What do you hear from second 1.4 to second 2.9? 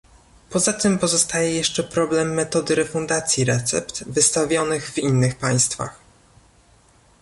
jeszcze problem metody